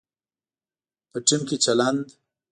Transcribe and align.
په 1.11 1.17
ټیم 1.27 1.41
کې 1.49 1.57
چلند 1.65 2.03